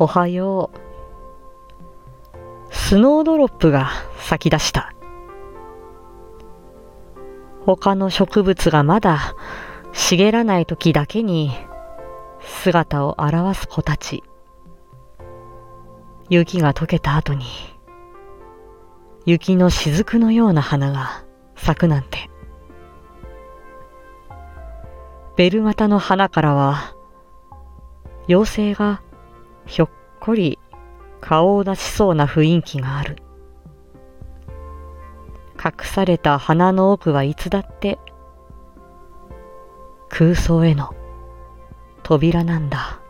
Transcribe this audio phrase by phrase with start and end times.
[0.00, 0.88] おはよう。
[2.70, 3.90] スノードロップが
[4.20, 4.94] 咲き出した。
[7.66, 9.34] 他の植物がまだ
[9.92, 11.50] 茂らない時だけに
[12.40, 14.22] 姿を現す子たち。
[16.28, 17.44] 雪が溶けた後に
[19.26, 21.24] 雪の雫のような花が
[21.56, 22.30] 咲くなんて。
[25.34, 26.94] ベル型の花からは
[28.28, 29.02] 妖精が
[29.66, 29.90] ひょっ
[30.28, 30.58] こり
[31.22, 33.16] 顔を出しそうな雰囲気がある。
[35.54, 37.98] 隠された鼻の奥はいつだって
[40.10, 40.94] 空想への
[42.02, 43.00] 扉なんだ。